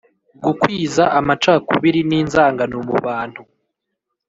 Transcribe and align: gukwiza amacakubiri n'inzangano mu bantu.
gukwiza 0.43 1.03
amacakubiri 1.19 1.99
n'inzangano 2.09 2.75
mu 2.87 2.95
bantu. 3.05 3.41